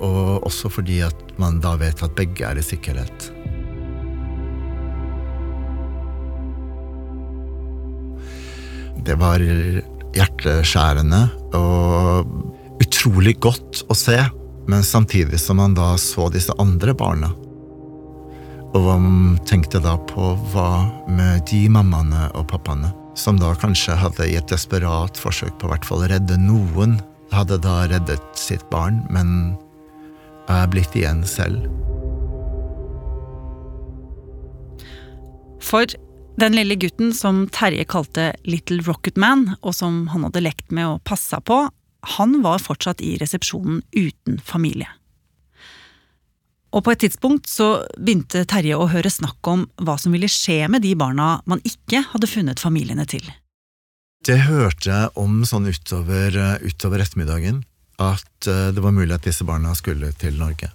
Og 0.00 0.46
også 0.46 0.70
fordi 0.72 1.00
at 1.04 1.34
man 1.40 1.58
da 1.64 1.74
vet 1.80 2.02
at 2.04 2.14
begge 2.16 2.46
er 2.46 2.60
i 2.60 2.64
sikkerhet. 2.64 3.30
Det 9.04 9.16
var 9.20 9.40
hjerteskjærende 9.40 11.20
og 11.56 12.80
utrolig 12.82 13.36
godt 13.40 13.84
å 13.88 13.96
se, 13.96 14.18
men 14.70 14.84
samtidig 14.86 15.40
som 15.40 15.60
man 15.60 15.76
da 15.76 15.94
så 16.00 16.28
disse 16.32 16.54
andre 16.60 16.94
barna. 16.96 17.30
Og 18.70 18.82
man 18.86 19.38
tenkte 19.48 19.80
da 19.82 19.96
på 20.10 20.34
hva 20.52 20.70
med 21.10 21.46
de 21.50 21.64
mammaene 21.72 22.28
og 22.38 22.46
pappaene 22.52 22.92
som 23.18 23.38
da 23.40 23.54
kanskje 23.58 23.96
hadde 23.98 24.28
i 24.30 24.36
et 24.38 24.50
desperat 24.50 25.18
forsøk 25.18 25.56
på 25.60 25.70
hvert 25.70 25.86
fall 25.86 26.04
å 26.04 26.10
redde 26.12 26.38
noen, 26.40 26.98
hadde 27.34 27.58
da 27.62 27.82
reddet 27.90 28.38
sitt 28.38 28.62
barn, 28.70 29.02
men 29.10 29.56
er 30.50 30.70
blitt 30.70 30.94
igjen 30.98 31.24
selv. 31.28 31.66
For 35.60 35.86
den 36.36 36.56
lille 36.56 36.76
gutten 36.80 37.14
som 37.14 37.44
Terje 37.52 37.84
kalte 37.84 38.30
Little 38.44 38.82
Rocket 38.86 39.16
Man, 39.20 39.56
og 39.60 39.74
som 39.76 40.06
han 40.12 40.24
hadde 40.28 40.44
lekt 40.44 40.70
med 40.74 40.86
og 40.86 41.02
passa 41.04 41.40
på, 41.40 41.66
han 42.16 42.40
var 42.44 42.62
fortsatt 42.62 43.02
i 43.04 43.16
resepsjonen 43.20 43.82
uten 43.92 44.40
familie. 44.44 44.88
Og 46.70 46.84
på 46.86 46.92
et 46.94 47.02
tidspunkt 47.02 47.50
så 47.50 47.82
begynte 47.98 48.44
Terje 48.48 48.78
å 48.78 48.88
høre 48.92 49.10
snakk 49.10 49.46
om 49.50 49.66
hva 49.82 49.96
som 49.98 50.14
ville 50.14 50.30
skje 50.30 50.62
med 50.70 50.84
de 50.86 50.94
barna 50.98 51.40
man 51.50 51.62
ikke 51.66 52.04
hadde 52.12 52.30
funnet 52.30 52.62
familiene 52.62 53.06
til. 53.10 53.26
Det 54.26 54.38
hørte 54.46 54.86
jeg 54.86 55.10
om 55.18 55.40
sånn 55.48 55.66
utover, 55.66 56.36
utover 56.62 57.02
ettermiddagen, 57.02 57.64
at 58.00 58.48
eh, 58.48 58.68
det 58.76 58.84
var 58.84 58.94
mulig 58.96 59.16
at 59.16 59.26
disse 59.26 59.44
barna 59.48 59.72
skulle 59.76 60.12
til 60.20 60.36
Norge. 60.40 60.70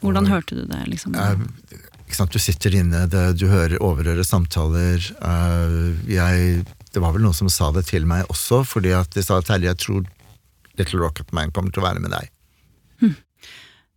Hvordan 0.00 0.28
og, 0.28 0.32
hørte 0.32 0.56
du 0.58 0.64
det? 0.70 0.80
liksom? 0.90 1.14
Eh, 1.18 1.34
ikke 1.34 1.82
sant? 1.82 1.97
Du 2.08 2.38
sitter 2.40 2.74
inne, 2.74 3.04
det, 3.06 3.24
du 3.38 3.46
hører 3.50 3.78
overhører 3.84 4.26
samtaler. 4.26 5.02
Uh, 5.22 5.94
jeg, 6.10 6.64
det 6.92 7.02
var 7.02 7.14
vel 7.14 7.22
noen 7.22 7.36
som 7.36 7.50
sa 7.52 7.68
det 7.74 7.84
til 7.90 8.08
meg 8.08 8.26
også, 8.32 8.64
fordi 8.66 8.94
at 8.96 9.12
de 9.14 9.22
sa 9.22 9.38
Terje, 9.44 9.70
jeg 9.70 9.80
tror 9.84 10.08
Little 10.78 11.02
Rocket 11.02 11.30
Man 11.36 11.52
kommer 11.54 11.74
til 11.74 11.82
å 11.82 11.88
være 11.88 12.02
med 12.02 12.14
deg. 12.14 12.32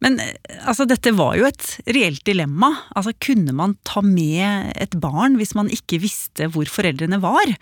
Men 0.01 0.19
eh, 0.19 0.35
altså, 0.65 0.87
dette 0.89 1.13
var 1.15 1.37
jo 1.37 1.47
et 1.47 1.67
reelt 1.93 2.23
dilemma. 2.27 2.71
Altså, 2.97 3.13
kunne 3.21 3.53
man 3.57 3.77
ta 3.87 4.03
med 4.05 4.73
et 4.75 4.97
barn 5.01 5.37
hvis 5.39 5.55
man 5.57 5.71
ikke 5.71 6.01
visste 6.01 6.49
hvor 6.51 6.69
foreldrene 6.69 7.21
var? 7.21 7.53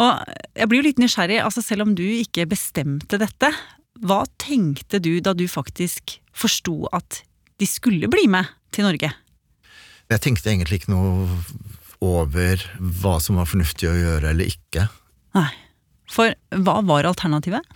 Og 0.00 0.34
jeg 0.54 0.70
blir 0.70 0.82
jo 0.82 0.86
litt 0.86 1.02
nysgjerrig, 1.02 1.40
altså 1.42 1.62
selv 1.64 1.86
om 1.86 1.94
du 1.98 2.04
ikke 2.04 2.48
bestemte 2.50 3.18
dette, 3.18 3.50
hva 4.00 4.22
tenkte 4.40 5.00
du 5.02 5.16
da 5.22 5.34
du 5.36 5.46
faktisk 5.50 6.18
forsto 6.36 6.84
at 6.94 7.22
de 7.60 7.66
skulle 7.68 8.10
bli 8.10 8.28
med 8.30 8.50
til 8.74 8.86
Norge? 8.86 9.10
Jeg 10.10 10.22
tenkte 10.24 10.50
egentlig 10.50 10.80
ikke 10.80 10.92
noe 10.92 11.28
over 12.02 12.62
hva 12.78 13.18
som 13.22 13.38
var 13.38 13.48
fornuftig 13.48 13.90
å 13.90 13.96
gjøre 13.96 14.32
eller 14.32 14.50
ikke. 14.50 14.88
Nei. 15.36 15.50
For 16.10 16.34
hva 16.64 16.80
var 16.82 17.06
alternativet? 17.06 17.66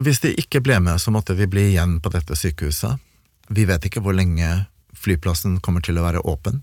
Hvis 0.00 0.20
de 0.24 0.34
ikke 0.40 0.62
ble 0.64 0.78
med, 0.84 1.00
så 1.00 1.12
måtte 1.12 1.36
de 1.36 1.46
bli 1.48 1.70
igjen 1.70 1.98
på 2.02 2.12
dette 2.12 2.36
sykehuset. 2.36 3.00
Vi 3.48 3.64
vet 3.68 3.86
ikke 3.86 4.02
hvor 4.04 4.16
lenge 4.16 4.48
flyplassen 4.96 5.58
kommer 5.64 5.84
til 5.84 6.00
å 6.00 6.04
være 6.04 6.24
åpen. 6.28 6.60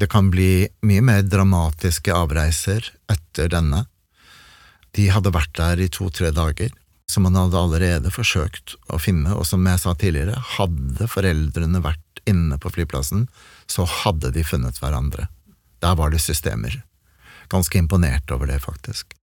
Det 0.00 0.08
kan 0.12 0.30
bli 0.32 0.66
mye 0.88 1.04
mer 1.04 1.24
dramatiske 1.24 2.12
avreiser 2.16 2.84
etter 3.12 3.50
denne. 3.52 3.84
De 4.96 5.08
hadde 5.12 5.32
vært 5.32 5.54
der 5.56 5.80
i 5.80 5.88
to–tre 5.92 6.32
dager, 6.36 6.72
som 7.08 7.24
man 7.26 7.36
hadde 7.36 7.60
allerede 7.60 8.12
forsøkt 8.12 8.76
å 8.92 9.00
finne, 9.00 9.32
og 9.36 9.46
som 9.48 9.64
jeg 9.68 9.80
sa 9.80 9.94
tidligere, 9.96 10.36
hadde 10.56 11.08
foreldrene 11.12 11.80
vært 11.84 12.22
inne 12.28 12.58
på 12.60 12.72
flyplassen, 12.72 13.26
så 13.72 13.86
hadde 13.88 14.32
de 14.34 14.44
funnet 14.44 14.78
hverandre. 14.82 15.28
Der 15.82 15.96
var 15.98 16.12
det 16.12 16.20
systemer. 16.22 16.76
Ganske 17.52 17.78
imponert 17.80 18.30
over 18.30 18.50
det, 18.50 18.60
faktisk. 18.64 19.16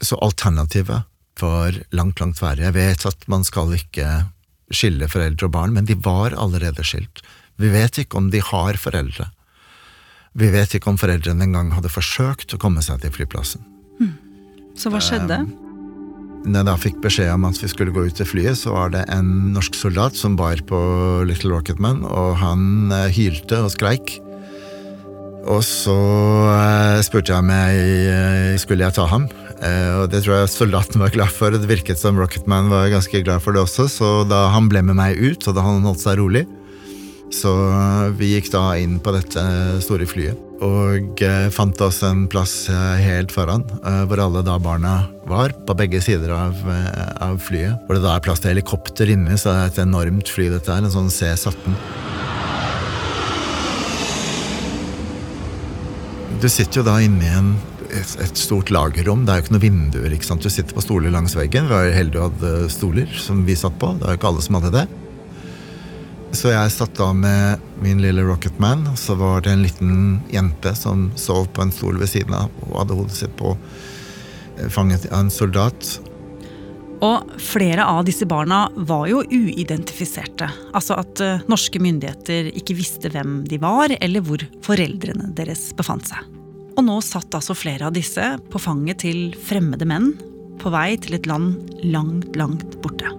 Så 0.00 0.18
alternativet 0.22 1.06
var 1.40 1.78
langt, 1.90 2.20
langt 2.20 2.40
verre. 2.42 2.68
Jeg 2.68 2.76
vet 2.76 3.06
at 3.08 3.26
man 3.28 3.44
skal 3.44 3.74
ikke 3.76 4.08
skille 4.72 5.08
foreldre 5.10 5.48
og 5.48 5.54
barn, 5.54 5.74
men 5.76 5.88
de 5.88 5.98
var 6.02 6.36
allerede 6.36 6.84
skilt. 6.86 7.22
Vi 7.60 7.70
vet 7.72 8.02
ikke 8.02 8.20
om 8.20 8.30
de 8.32 8.42
har 8.44 8.78
foreldre. 8.80 9.30
Vi 10.36 10.50
vet 10.52 10.74
ikke 10.76 10.92
om 10.92 10.98
foreldrene 11.00 11.46
engang 11.46 11.72
hadde 11.72 11.92
forsøkt 11.92 12.52
å 12.52 12.60
komme 12.60 12.84
seg 12.84 13.00
til 13.04 13.14
flyplassen. 13.14 13.64
Så 14.76 14.92
hva 14.92 15.00
skjedde? 15.00 15.40
Når 16.46 16.60
jeg 16.60 16.66
da 16.68 16.74
fikk 16.78 16.98
beskjed 17.02 17.32
om 17.34 17.44
at 17.48 17.58
vi 17.58 17.68
skulle 17.70 17.90
gå 17.94 18.04
ut 18.06 18.14
til 18.14 18.28
flyet, 18.28 18.54
så 18.60 18.70
var 18.70 18.92
det 18.94 19.02
en 19.10 19.50
norsk 19.50 19.74
soldat 19.74 20.14
som 20.14 20.36
bar 20.38 20.60
på 20.68 20.78
Little 21.26 21.50
Rocketman, 21.50 22.04
og 22.06 22.36
han 22.38 22.92
eh, 22.94 23.10
hylte 23.10 23.64
og 23.64 23.72
skreik. 23.74 24.20
Og 25.50 25.58
så 25.66 25.96
eh, 26.52 27.02
spurte 27.06 27.34
jeg 27.34 27.46
meg 27.46 27.74
jeg 27.74 28.62
skulle 28.62 28.86
jeg 28.86 28.94
ta 28.94 29.08
ham, 29.10 29.26
eh, 29.58 29.90
og 29.98 30.12
det 30.12 30.22
tror 30.22 30.38
jeg 30.38 30.52
soldaten 30.54 31.02
var 31.02 31.14
glad 31.14 31.34
for. 31.34 31.50
Det 31.50 31.66
virket 31.66 31.98
som 31.98 32.18
Rocketman 32.18 32.70
var 32.70 32.92
ganske 32.94 33.24
glad 33.26 33.42
for 33.42 33.56
det 33.56 33.64
også, 33.66 33.88
så 33.90 34.12
da 34.30 34.46
han 34.54 34.70
ble 34.70 34.84
med 34.86 35.00
meg 35.02 35.18
ut, 35.18 35.50
og 35.50 35.58
da 35.58 35.66
han 35.66 35.82
holdt 35.86 36.04
seg 36.04 36.20
rolig, 36.22 36.46
så 37.34 37.52
vi 38.18 38.34
gikk 38.34 38.52
da 38.54 38.68
inn 38.78 39.00
på 39.02 39.14
dette 39.16 39.46
store 39.84 40.06
flyet 40.08 40.46
og 40.64 41.20
eh, 41.24 41.48
fant 41.52 41.80
oss 41.84 42.00
en 42.06 42.24
plass 42.32 42.68
eh, 42.72 43.02
helt 43.04 43.32
foran, 43.34 43.64
eh, 43.84 44.02
hvor 44.08 44.22
alle 44.24 44.42
da 44.46 44.56
barna 44.62 44.94
var, 45.28 45.52
på 45.66 45.76
begge 45.76 46.00
sider 46.04 46.32
av, 46.32 46.56
eh, 46.72 47.12
av 47.26 47.38
flyet. 47.42 47.84
Hvor 47.86 47.98
det 47.98 48.04
da 48.06 48.16
er 48.16 48.24
plass 48.24 48.40
til 48.40 48.54
helikopter 48.54 49.10
inni, 49.12 49.36
så 49.36 49.52
det 49.52 49.56
er 49.58 49.72
et 49.72 49.82
enormt 49.84 50.32
fly 50.32 50.48
dette 50.52 50.72
her, 50.72 50.84
en 50.84 50.92
sånn 50.92 51.12
C-17. 51.12 51.76
Du 56.40 56.48
sitter 56.52 56.80
jo 56.80 56.86
da 56.86 56.98
inne 57.04 57.24
i 57.24 57.32
en, 57.36 57.54
et, 57.90 58.16
et 58.24 58.40
stort 58.40 58.72
lagerrom, 58.72 59.24
det 59.26 59.32
er 59.32 59.40
jo 59.40 59.46
ikke 59.46 59.56
noen 59.56 59.66
vinduer. 59.66 60.12
ikke 60.12 60.28
sant? 60.28 60.44
Du 60.44 60.52
sitter 60.52 60.76
på 60.76 60.84
stoler 60.84 61.12
langs 61.12 61.36
veggen. 61.36 61.68
Vi 61.68 61.76
var 61.76 61.92
heldige 61.96 62.22
og 62.22 62.36
hadde 62.36 62.70
stoler 62.72 63.20
som 63.20 63.44
vi 63.48 63.56
satt 63.58 63.76
på. 63.80 63.92
Det 63.96 64.08
var 64.08 64.16
jo 64.16 64.20
ikke 64.22 64.32
alle 64.32 64.46
som 64.46 64.60
hadde 64.60 64.78
det. 64.80 64.88
Så 66.34 66.50
jeg 66.50 66.72
satt 66.74 66.96
da 66.98 67.12
med 67.14 67.62
min 67.82 68.00
lille 68.02 68.24
Rocketman, 68.26 68.86
og 68.90 68.98
så 68.98 69.14
var 69.18 69.44
det 69.44 69.52
en 69.54 69.62
liten 69.64 69.94
jente 70.32 70.74
som 70.76 71.08
sov 71.18 71.46
på 71.54 71.62
en 71.64 71.72
stol 71.72 72.00
ved 72.00 72.10
siden 72.10 72.34
av 72.36 72.52
og 72.66 72.80
hadde 72.80 72.98
hodet 72.98 73.16
sitt 73.20 73.36
på 73.38 73.54
eh, 73.54 74.68
fanget 74.72 75.06
av 75.12 75.24
en 75.24 75.32
soldat. 75.32 75.96
Og 77.04 77.36
flere 77.42 77.84
av 77.84 78.04
disse 78.08 78.26
barna 78.28 78.66
var 78.88 79.06
jo 79.10 79.20
uidentifiserte. 79.28 80.48
Altså 80.72 80.96
at 81.00 81.20
eh, 81.24 81.44
norske 81.50 81.80
myndigheter 81.82 82.50
ikke 82.56 82.78
visste 82.78 83.12
hvem 83.12 83.42
de 83.48 83.60
var, 83.62 83.94
eller 84.00 84.24
hvor 84.24 84.42
foreldrene 84.66 85.30
deres 85.36 85.68
befant 85.76 86.08
seg. 86.08 86.24
Og 86.76 86.84
nå 86.84 86.98
satt 87.04 87.32
altså 87.36 87.56
flere 87.56 87.88
av 87.88 87.96
disse 87.96 88.34
på 88.50 88.60
fanget 88.60 89.04
til 89.06 89.30
fremmede 89.46 89.88
menn, 89.88 90.12
på 90.60 90.72
vei 90.72 90.96
til 91.00 91.16
et 91.16 91.28
land 91.28 91.70
langt, 91.84 92.36
langt 92.36 92.76
borte. 92.84 93.12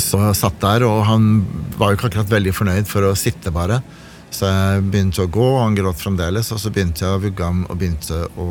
Så 0.00 0.20
jeg 0.22 0.38
satt 0.38 0.60
der, 0.62 0.84
og 0.88 1.02
han 1.08 1.26
var 1.78 1.90
jo 1.90 1.98
ikke 1.98 2.10
akkurat 2.10 2.32
veldig 2.32 2.54
fornøyd 2.56 2.88
for 2.88 3.08
å 3.08 3.16
sitte 3.18 3.52
bare. 3.54 3.80
Så 4.30 4.46
jeg 4.46 4.84
begynte 4.86 5.24
å 5.24 5.30
gå, 5.30 5.46
og 5.56 5.62
han 5.64 5.76
gråt 5.78 6.00
fremdeles, 6.00 6.52
og 6.54 6.60
så 6.62 6.72
begynte 6.72 7.04
jeg 7.04 7.16
å 7.16 7.22
vugge 7.22 7.46
ham 7.46 7.64
og 7.66 7.78
begynte 7.80 8.22
å 8.38 8.48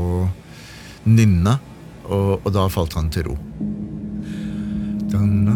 nynne. 1.08 1.58
Og, 2.10 2.40
og 2.44 2.50
da 2.54 2.66
falt 2.74 2.98
han 2.98 3.10
til 3.14 3.30
ro. 3.30 3.38
Den 5.10 5.50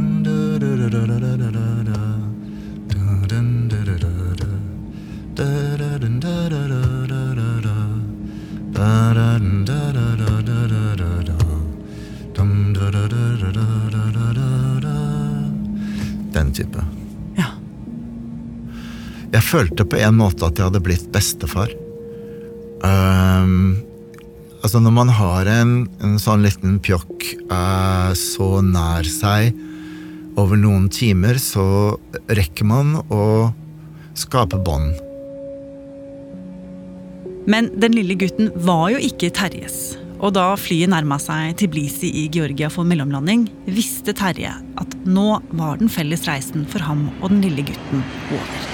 type. 16.55 16.83
Ja. 17.37 17.49
Jeg 19.33 19.45
følte 19.47 19.85
på 19.87 19.99
en 20.01 20.19
måte 20.19 20.47
at 20.47 20.59
jeg 20.59 20.69
hadde 20.69 20.83
blitt 20.83 21.07
bestefar. 21.13 21.71
Um, 22.83 23.79
altså 24.61 24.81
Når 24.83 24.93
man 24.95 25.11
har 25.15 25.47
en, 25.47 25.75
en 26.03 26.17
sånn 26.19 26.43
liten 26.43 26.79
pjokk 26.83 27.29
uh, 27.47 28.11
så 28.17 28.57
nær 28.65 29.07
seg 29.07 29.53
over 30.39 30.57
noen 30.57 30.89
timer, 30.91 31.37
så 31.39 31.95
rekker 32.27 32.67
man 32.67 32.97
å 33.13 33.25
skape 34.17 34.59
bånd. 34.65 34.97
Men 37.49 37.69
den 37.75 37.95
lille 37.97 38.15
gutten 38.19 38.51
var 38.65 38.89
jo 38.93 39.01
ikke 39.03 39.31
Terjes. 39.35 39.95
Og 40.23 40.31
da 40.31 40.53
flyet 40.55 40.87
nærma 40.87 41.17
seg 41.19 41.57
Tiblisi 41.59 42.07
i 42.21 42.27
Georgia 42.31 42.69
for 42.71 42.87
mellomlanding, 42.87 43.43
visste 43.67 44.13
Terje 44.15 44.53
at 44.79 44.95
nå 45.03 45.41
var 45.59 45.81
den 45.81 45.91
felles 45.91 46.23
reisen 46.29 46.63
for 46.69 46.79
ham 46.85 47.09
og 47.17 47.33
den 47.33 47.41
lille 47.43 47.65
gutten 47.67 48.05
over. 48.31 48.69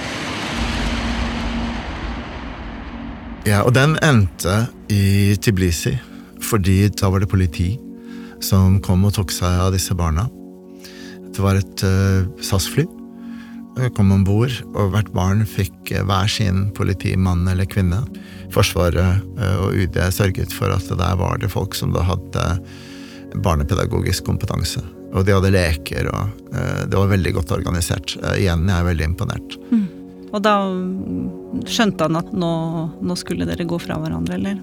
Ja, 3.49 3.63
og 3.63 3.73
den 3.73 3.95
endte 4.05 4.67
i 4.93 5.33
Tiblisi, 5.41 5.95
fordi 6.45 6.83
da 6.93 7.09
var 7.09 7.23
det 7.23 7.31
politi 7.31 7.71
som 8.45 8.77
kom 8.85 9.07
og 9.09 9.15
tok 9.17 9.33
seg 9.33 9.65
av 9.65 9.73
disse 9.73 9.97
barna. 9.97 10.27
Det 11.33 11.41
var 11.41 11.57
et 11.57 11.81
uh, 11.81 12.29
SAS-fly. 12.45 12.85
Jeg 13.79 13.95
kom 13.97 14.11
om 14.13 14.21
bord, 14.27 14.53
og 14.75 14.93
hvert 14.93 15.09
barn 15.15 15.41
fikk 15.49 15.95
uh, 15.95 16.05
hver 16.05 16.29
sin 16.29 16.67
politimann 16.77 17.47
eller 17.49 17.65
-kvinne. 17.65 18.05
Forsvaret 18.53 19.25
uh, 19.39 19.57
og 19.65 19.77
UD 19.77 19.99
sørget 20.15 20.55
for 20.55 20.73
at 20.73 20.87
der 20.89 21.19
var 21.19 21.41
det 21.41 21.51
folk 21.53 21.77
som 21.77 21.93
da 21.95 22.05
hadde 22.07 22.47
barnepedagogisk 23.45 24.25
kompetanse. 24.25 24.81
Og 25.13 25.25
de 25.25 25.33
hadde 25.33 25.53
leker, 25.53 26.05
og 26.13 26.49
det 26.89 26.97
var 26.97 27.09
veldig 27.09 27.31
godt 27.33 27.51
organisert. 27.53 28.13
igjen, 28.37 28.67
jeg 28.69 28.77
er 28.77 28.85
veldig 28.85 29.05
imponert. 29.07 29.55
Mm. 29.69 29.87
Og 30.29 30.43
da 30.45 30.55
skjønte 31.69 32.05
han 32.05 32.19
at 32.19 32.29
nå, 32.33 32.51
nå, 33.01 33.17
skulle 33.17 33.47
dere 33.49 33.65
gå 33.69 33.79
fra 33.81 33.97
hverandre, 34.01 34.37
eller? 34.37 34.59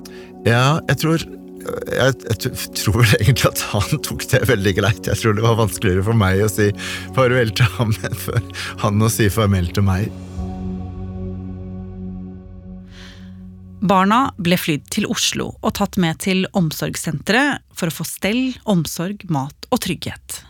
Ja, 0.46 0.78
jeg 0.90 1.00
tror 1.02 1.26
jeg, 1.66 2.14
jeg, 2.28 2.52
tror 2.78 3.00
vel 3.00 3.14
egentlig 3.18 3.50
at 3.50 3.62
han 3.72 4.02
tok 4.06 4.26
det 4.30 4.44
veldig 4.46 4.74
greit. 4.78 5.08
Jeg 5.10 5.18
tror 5.18 5.34
det 5.34 5.42
var 5.42 5.58
vanskeligere 5.58 6.04
for 6.06 6.18
meg 6.18 6.44
å 6.44 6.50
si 6.52 6.68
farvel 7.16 7.50
til 7.58 7.70
ham 7.78 7.90
enn 8.06 8.20
for 8.20 8.54
han 8.84 9.02
å 9.02 9.10
si 9.10 9.26
farvel 9.32 9.72
til 9.74 9.86
meg. 9.88 10.14
Barna 13.86 14.32
ble 14.42 14.56
flydd 14.58 14.88
til 14.90 15.06
Oslo 15.12 15.52
og 15.60 15.74
tatt 15.78 15.98
med 16.00 16.18
til 16.24 16.46
omsorgssenteret 16.56 17.62
for 17.76 17.90
å 17.90 17.94
få 17.94 18.06
stell, 18.08 18.56
omsorg, 18.64 19.22
mat 19.30 19.68
og 19.70 19.82
trygghet. 19.84 20.40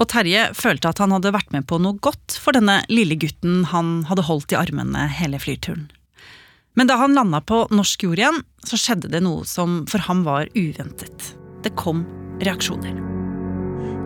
Og 0.00 0.08
Terje 0.10 0.48
følte 0.58 0.90
at 0.90 0.98
han 0.98 1.14
hadde 1.14 1.34
vært 1.34 1.52
med 1.54 1.68
på 1.70 1.78
noe 1.78 2.00
godt 2.02 2.34
for 2.42 2.56
denne 2.56 2.80
lille 2.90 3.14
gutten 3.20 3.68
han 3.70 4.00
hadde 4.08 4.26
holdt 4.26 4.54
i 4.54 4.58
armene 4.58 5.06
hele 5.20 5.38
flyturen. 5.38 5.86
Men 6.74 6.90
da 6.90 6.98
han 6.98 7.14
landa 7.14 7.38
på 7.38 7.68
norsk 7.70 8.08
jord 8.08 8.18
igjen, 8.18 8.42
så 8.66 8.80
skjedde 8.80 9.12
det 9.12 9.22
noe 9.22 9.46
som 9.46 9.84
for 9.86 10.02
ham 10.08 10.24
var 10.26 10.50
uventet. 10.58 11.34
Det 11.62 11.76
kom 11.78 12.02
reaksjoner. 12.42 12.98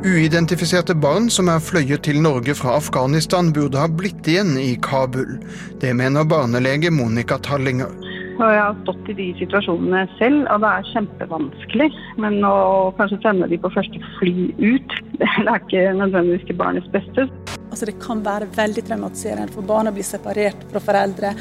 Uidentifiserte 0.04 0.94
barn 0.94 1.30
som 1.32 1.48
er 1.50 1.64
fløyet 1.64 2.04
til 2.06 2.20
Norge 2.22 2.54
fra 2.54 2.76
Afghanistan, 2.76 3.48
burde 3.56 3.80
ha 3.80 3.88
blitt 3.88 4.28
igjen 4.30 4.52
i 4.60 4.76
Kabul. 4.84 5.40
Det 5.80 5.90
mener 5.96 6.28
barnelege 6.28 6.92
Monica 6.94 7.40
Tallinger. 7.42 8.07
Og 8.38 8.46
jeg 8.54 8.62
har 8.62 8.76
stått 8.84 9.08
i 9.10 9.16
de 9.18 9.24
situasjonene 9.40 10.04
selv, 10.14 10.44
og 10.52 10.62
det 10.62 10.70
er 10.70 10.90
kjempevanskelig. 10.92 11.88
Men 12.22 12.36
å 12.46 12.56
kanskje 12.98 13.18
sende 13.24 13.48
de 13.50 13.58
på 13.58 13.70
første 13.74 14.02
fly 14.18 14.50
ut, 14.62 14.98
det 15.18 15.30
er 15.42 15.56
ikke 15.56 15.86
nødvendigvis 15.98 16.46
til 16.46 16.60
barnets 16.60 16.90
beste. 16.94 17.26
Altså, 17.68 17.88
det 17.88 17.98
kan 18.02 18.22
være 18.24 18.46
veldig 18.54 18.84
traumatiserende 18.86 19.50
for 19.54 19.66
barn 19.66 19.90
å 19.90 19.94
bli 19.96 20.06
separert 20.06 20.62
fra 20.70 20.82
foreldre 20.82 21.34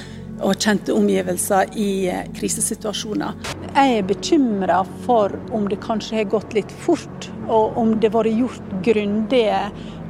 og 0.45 0.57
kjente 0.61 0.93
omgivelser 0.93 1.71
i 1.81 1.89
eh, 2.11 2.25
krisesituasjoner. 2.37 3.37
Jeg 3.71 3.95
er 3.99 4.09
bekymra 4.09 4.81
for 5.05 5.33
om 5.53 5.69
det 5.69 5.79
kanskje 5.85 6.19
har 6.19 6.29
gått 6.33 6.53
litt 6.57 6.73
fort, 6.83 7.29
og 7.47 7.77
om 7.77 7.95
det 7.97 8.11
har 8.11 8.17
vært 8.17 8.41
gjort 8.41 8.75
grundige 8.85 9.61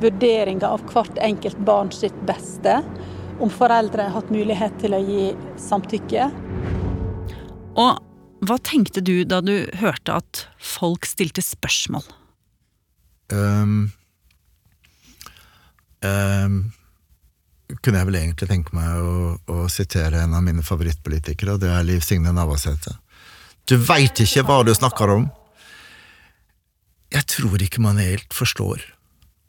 vurderinger 0.02 0.68
av 0.72 0.84
hvert 0.92 1.20
enkelt 1.24 1.60
barn 1.68 1.92
sitt 1.96 2.18
beste. 2.28 2.80
Om 3.44 3.52
foreldre 3.54 4.08
har 4.08 4.16
hatt 4.18 4.34
mulighet 4.34 4.80
til 4.82 4.96
å 4.98 5.04
gi 5.04 5.32
samtykke. 5.62 6.32
Og 7.78 8.02
hva 8.48 8.58
tenkte 8.62 9.02
du 9.02 9.22
da 9.26 9.42
du 9.42 9.68
hørte 9.80 10.18
at 10.22 10.44
folk 10.62 11.08
stilte 11.10 11.44
spørsmål? 11.46 12.06
Um, 13.34 13.90
um, 16.06 16.60
kunne 17.84 18.00
jeg 18.00 18.10
vel 18.10 18.20
egentlig 18.22 18.50
tenke 18.50 18.78
meg 18.78 19.02
å, 19.02 19.36
å, 19.52 19.66
sitere 19.72 20.22
en 20.24 20.36
av 20.38 20.46
mine 20.46 20.64
favorittpolitikere, 20.66 21.58
og 21.58 21.64
det 21.64 21.74
er 21.74 21.88
Liv 21.88 22.06
Signe 22.06 22.34
Navarsete. 22.36 22.96
Du 23.68 23.76
veit 23.84 24.22
ikke 24.24 24.46
hva 24.48 24.62
du 24.64 24.72
snakker 24.76 25.12
om! 25.18 25.28
Jeg 27.12 27.28
tror 27.32 27.62
ikke 27.64 27.84
man 27.84 28.00
helt 28.02 28.34
forstår 28.36 28.84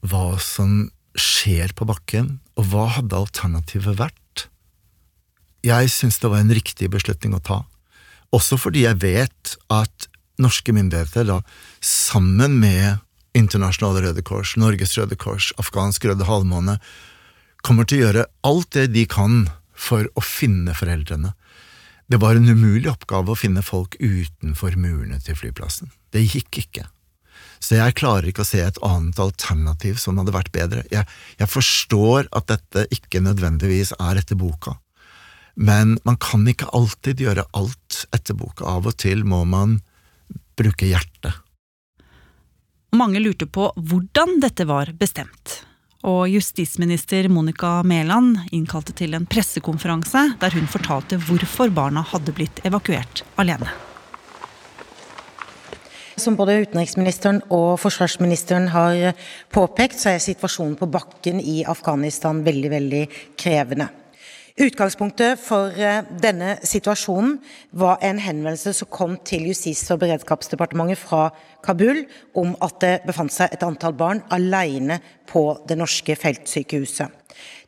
hva 0.07 0.39
som 0.43 0.89
skjer 1.19 1.73
på 1.75 1.87
bakken, 1.89 2.39
og 2.59 2.71
hva 2.71 2.87
hadde 2.99 3.19
alternativet 3.19 3.99
vært? 3.99 4.47
Jeg 5.67 5.91
syns 5.91 6.21
det 6.23 6.31
var 6.31 6.43
en 6.43 6.55
riktig 6.55 6.87
beslutning 6.91 7.35
å 7.35 7.43
ta. 7.43 7.59
Også 8.35 8.59
fordi 8.61 8.85
jeg 8.85 9.01
vet 9.03 9.55
at 9.73 10.09
norske 10.39 10.73
myndigheter, 10.75 11.27
da, 11.29 11.41
sammen 11.81 12.59
med 12.61 13.01
Internasjonale 13.39 14.03
Røde 14.07 14.25
Kors, 14.27 14.55
Norges 14.61 14.97
Røde 14.99 15.17
Kors, 15.19 15.53
Afghansk 15.61 16.05
Røde 16.09 16.27
Halvmåne, 16.29 16.79
kommer 17.65 17.89
til 17.89 18.01
å 18.01 18.07
gjøre 18.07 18.29
alt 18.47 18.71
det 18.77 18.91
de 18.95 19.05
kan 19.11 19.49
for 19.79 20.09
å 20.19 20.25
finne 20.25 20.75
foreldrene. 20.77 21.33
Det 22.09 22.21
var 22.23 22.39
en 22.39 22.49
umulig 22.49 22.89
oppgave 22.91 23.35
å 23.35 23.39
finne 23.39 23.63
folk 23.65 23.99
utenfor 24.01 24.79
murene 24.81 25.19
til 25.21 25.37
flyplassen. 25.37 25.91
Det 26.15 26.25
gikk 26.25 26.63
ikke. 26.63 26.87
Så 27.61 27.77
jeg 27.77 27.97
klarer 27.99 28.31
ikke 28.31 28.45
å 28.47 28.49
se 28.49 28.63
et 28.63 28.79
annet 28.87 29.19
alternativ 29.21 29.99
som 30.01 30.19
hadde 30.21 30.35
vært 30.35 30.53
bedre. 30.55 30.85
Jeg, 30.95 31.05
jeg 31.41 31.51
forstår 31.51 32.31
at 32.37 32.49
dette 32.51 32.87
ikke 32.95 33.23
nødvendigvis 33.25 33.93
er 33.99 34.21
etter 34.21 34.39
boka, 34.39 34.79
men 35.59 35.99
man 36.07 36.17
kan 36.23 36.47
ikke 36.47 36.71
alltid 36.77 37.25
gjøre 37.25 37.47
alt 37.59 38.05
etter 38.15 38.37
boka. 38.39 38.63
Av 38.65 38.87
og 38.87 38.95
til 39.03 39.25
må 39.27 39.43
man 39.49 39.81
bruke 40.59 40.87
hjertet. 40.87 41.35
Mange 42.97 43.21
lurte 43.21 43.49
på 43.51 43.67
hvordan 43.77 44.39
dette 44.41 44.65
var 44.69 44.95
bestemt. 44.97 45.63
Og 46.07 46.31
justisminister 46.31 47.27
Monica 47.29 47.83
Mæland 47.83 48.39
innkalte 48.55 48.95
til 48.97 49.19
en 49.19 49.27
pressekonferanse 49.27 50.23
der 50.39 50.55
hun 50.55 50.71
fortalte 50.71 51.19
hvorfor 51.27 51.75
barna 51.75 52.07
hadde 52.07 52.33
blitt 52.33 52.63
evakuert 52.65 53.25
alene. 53.37 53.69
Som 56.19 56.39
både 56.39 56.57
utenriksministeren 56.65 57.43
og 57.55 57.77
forsvarsministeren 57.83 58.71
har 58.73 59.13
påpekt, 59.55 59.99
så 59.99 60.15
er 60.15 60.23
situasjonen 60.23 60.79
på 60.79 60.89
bakken 60.91 61.43
i 61.43 61.61
Afghanistan 61.67 62.43
veldig, 62.47 62.71
veldig 62.75 63.03
krevende. 63.39 63.91
Utgangspunktet 64.59 65.39
for 65.39 65.71
eh, 65.79 66.01
denne 66.19 66.57
situasjonen 66.67 67.37
var 67.79 68.01
en 68.03 68.19
henvendelse 68.19 68.73
som 68.75 68.89
kom 68.91 69.15
til 69.23 69.45
Justis- 69.53 69.85
og 69.95 70.01
beredskapsdepartementet 70.03 70.99
fra 70.99 71.29
Kabul 71.63 72.01
om 72.35 72.57
at 72.67 72.81
det 72.83 72.91
befant 73.07 73.31
seg 73.31 73.55
et 73.55 73.63
antall 73.63 73.95
barn 73.95 74.25
alene 74.35 74.99
på 75.31 75.45
det 75.71 75.79
norske 75.79 76.19
feltsykehuset. 76.19 77.15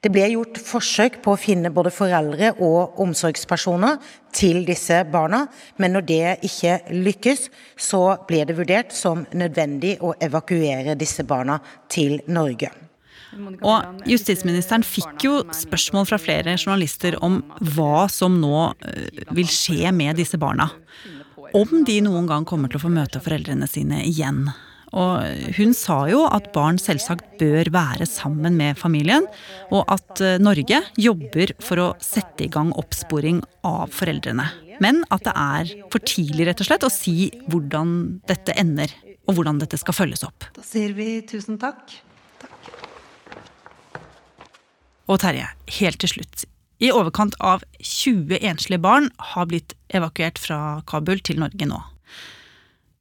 Det 0.03 0.11
ble 0.11 0.27
gjort 0.33 0.59
forsøk 0.67 1.21
på 1.23 1.37
å 1.37 1.39
finne 1.39 1.71
både 1.71 1.95
foreldre 1.95 2.57
og 2.59 2.99
omsorgspersoner 3.07 4.03
til 4.35 4.65
disse 4.67 5.05
barna, 5.15 5.45
men 5.79 5.95
når 5.95 6.09
det 6.11 6.23
ikke 6.51 6.81
lykkes, 6.91 7.47
så 7.79 8.03
ble 8.27 8.43
det 8.51 8.59
vurdert 8.59 8.91
som 8.91 9.29
nødvendig 9.31 10.01
å 10.03 10.17
evakuere 10.19 10.99
disse 10.99 11.23
barna 11.23 11.63
til 11.87 12.19
Norge. 12.27 12.90
Og 13.37 14.09
justisministeren 14.11 14.85
fikk 14.87 15.27
jo 15.27 15.35
spørsmål 15.55 16.09
fra 16.11 16.19
flere 16.21 16.57
journalister 16.57 17.17
om 17.25 17.41
hva 17.75 18.07
som 18.11 18.41
nå 18.43 18.71
eh, 18.87 19.23
vil 19.37 19.51
skje 19.51 19.93
med 19.95 20.19
disse 20.21 20.41
barna. 20.41 20.71
Om 21.57 21.85
de 21.87 22.01
noen 22.07 22.29
gang 22.31 22.47
kommer 22.47 22.71
til 22.71 22.81
å 22.81 22.85
få 22.85 22.93
møte 22.95 23.23
foreldrene 23.23 23.67
sine 23.71 24.03
igjen. 24.07 24.49
Og 24.91 25.53
hun 25.55 25.75
sa 25.77 26.01
jo 26.11 26.25
at 26.27 26.51
barn 26.55 26.79
selvsagt 26.81 27.39
bør 27.39 27.71
være 27.75 28.07
sammen 28.11 28.57
med 28.59 28.79
familien, 28.79 29.27
og 29.71 29.85
at 29.93 30.23
eh, 30.25 30.41
Norge 30.43 30.83
jobber 30.99 31.55
for 31.63 31.83
å 31.83 31.89
sette 32.03 32.47
i 32.47 32.51
gang 32.51 32.73
oppsporing 32.79 33.43
av 33.67 33.95
foreldrene. 33.95 34.49
Men 34.83 35.05
at 35.13 35.27
det 35.29 35.37
er 35.37 35.73
for 35.93 36.03
tidlig 36.03 36.49
rett 36.49 36.63
og 36.65 36.71
slett 36.71 36.87
å 36.89 36.93
si 36.93 37.31
hvordan 37.53 38.21
dette 38.27 38.57
ender, 38.59 38.93
og 39.29 39.37
hvordan 39.39 39.61
dette 39.63 39.79
skal 39.79 39.95
følges 39.95 40.25
opp. 40.27 40.49
Da 40.57 40.65
sier 40.67 40.97
vi 40.97 41.21
tusen 41.29 41.61
takk. 41.61 42.01
Og 45.11 45.19
Terje, 45.19 45.49
helt 45.81 45.99
til 46.03 46.13
slutt. 46.13 46.47
I 46.81 46.93
overkant 46.95 47.35
av 47.45 47.65
20 47.83 48.39
enslige 48.47 48.81
barn 48.81 49.11
har 49.35 49.49
blitt 49.51 49.75
evakuert 49.93 50.39
fra 50.41 50.81
Kabul 50.89 51.21
til 51.27 51.41
Norge 51.43 51.67
nå. 51.69 51.81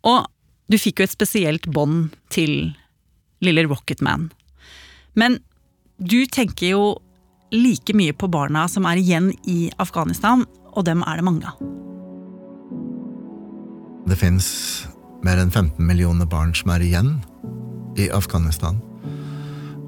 Og 0.10 0.26
du 0.69 0.78
fikk 0.82 1.00
jo 1.00 1.08
et 1.08 1.13
spesielt 1.13 1.69
bånd 1.69 2.15
til 2.34 2.74
lille 3.45 3.63
Rocketman. 3.69 4.28
Men 5.15 5.39
du 6.00 6.26
tenker 6.26 6.74
jo 6.74 6.84
like 7.54 7.95
mye 7.98 8.13
på 8.13 8.30
barna 8.32 8.67
som 8.69 8.86
er 8.89 9.00
igjen 9.02 9.32
i 9.50 9.72
Afghanistan, 9.82 10.45
og 10.74 10.86
dem 10.89 11.06
er 11.06 11.22
det 11.22 11.26
mange 11.30 11.50
av. 11.50 11.62
Det 14.10 14.17
fins 14.17 14.50
mer 15.26 15.41
enn 15.41 15.52
15 15.54 15.78
millioner 15.86 16.30
barn 16.30 16.56
som 16.58 16.74
er 16.74 16.84
igjen 16.86 17.17
i 18.00 18.10
Afghanistan. 18.15 18.80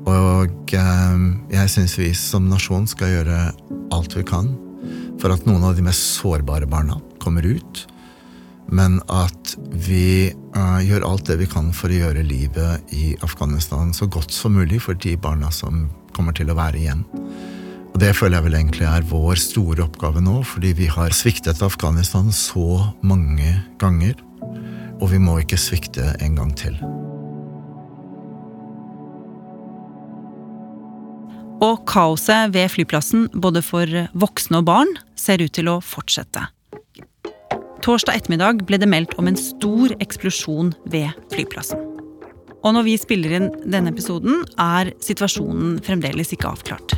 Og 0.09 0.73
eh, 0.73 1.23
jeg 1.53 1.71
syns 1.73 1.97
vi 1.99 2.11
som 2.17 2.49
nasjon 2.49 2.87
skal 2.89 3.15
gjøre 3.15 3.39
alt 3.93 4.17
vi 4.17 4.25
kan 4.25 4.49
for 5.21 5.33
at 5.33 5.45
noen 5.45 5.63
av 5.67 5.77
de 5.77 5.85
mest 5.85 6.17
sårbare 6.17 6.69
barna 6.69 6.97
kommer 7.21 7.45
ut. 7.45 7.87
men 8.71 9.01
at 9.11 9.57
vi 9.83 10.31
uh, 10.55 10.79
gjør 10.79 11.03
alt 11.03 11.25
det 11.27 11.35
vi 11.41 11.47
kan 11.49 11.73
for 11.75 11.91
å 11.91 11.97
gjøre 12.05 12.23
livet 12.23 12.93
i 12.95 13.17
Afghanistan 13.25 13.91
så 13.91 14.07
godt 14.07 14.31
som 14.31 14.55
mulig 14.55 14.79
for 14.85 14.95
de 14.95 15.17
barna 15.19 15.51
som 15.51 15.89
kommer 16.15 16.31
til 16.31 16.53
å 16.53 16.55
være 16.55 16.79
igjen. 16.79 17.03
Og 17.91 17.99
Det 17.99 18.13
føler 18.15 18.37
jeg 18.37 18.47
vel 18.47 18.57
egentlig 18.61 18.87
er 18.87 19.09
vår 19.11 19.35
store 19.43 19.83
oppgave 19.83 20.23
nå, 20.23 20.39
fordi 20.47 20.71
vi 20.77 20.87
har 20.87 21.11
sviktet 21.11 21.59
Afghanistan 21.65 22.31
så 22.31 22.93
mange 23.03 23.57
ganger. 23.81 24.15
Og 25.01 25.09
vi 25.11 25.19
må 25.19 25.41
ikke 25.41 25.59
svikte 25.59 26.13
en 26.23 26.39
gang 26.39 26.55
til. 26.55 26.79
Og 31.61 31.83
kaoset 31.85 32.55
ved 32.55 32.71
flyplassen, 32.73 33.27
både 33.37 33.61
for 33.61 33.85
voksne 34.17 34.63
og 34.63 34.65
barn, 34.65 34.95
ser 35.13 35.43
ut 35.43 35.53
til 35.53 35.69
å 35.69 35.77
fortsette. 35.85 36.47
Torsdag 37.85 38.17
ettermiddag 38.17 38.63
ble 38.65 38.79
det 38.81 38.89
meldt 38.89 39.13
om 39.21 39.29
en 39.29 39.37
stor 39.37 39.93
eksplosjon 40.01 40.73
ved 40.93 41.13
flyplassen. 41.33 41.81
Og 42.61 42.75
når 42.75 42.85
vi 42.85 42.97
spiller 43.01 43.37
inn 43.37 43.47
denne 43.61 43.93
episoden, 43.93 44.43
er 44.61 44.93
situasjonen 45.01 45.79
fremdeles 45.85 46.33
ikke 46.33 46.49
avklart. 46.49 46.97